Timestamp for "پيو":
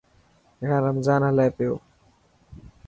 1.57-1.73